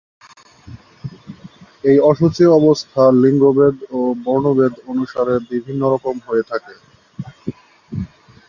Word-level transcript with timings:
এই 1.83 1.97
অশুচি 2.09 2.43
অবস্থা 2.59 3.03
লিঙ্গভেদ 3.21 3.75
ও 3.91 3.99
বর্ণভেদ 4.23 4.73
অনুসারে 4.91 5.35
বিভিন্ন 5.51 5.81
রকম 5.93 6.15
হয়ে 6.27 6.43
থাকে। 6.51 6.73